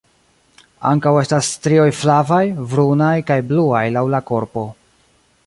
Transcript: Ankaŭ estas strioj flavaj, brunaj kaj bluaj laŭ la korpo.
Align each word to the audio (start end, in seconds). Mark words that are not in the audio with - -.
Ankaŭ 0.91 1.11
estas 1.23 1.49
strioj 1.57 1.85
flavaj, 1.99 2.41
brunaj 2.73 3.13
kaj 3.29 3.39
bluaj 3.53 3.85
laŭ 3.99 4.09
la 4.17 4.25
korpo. 4.33 4.67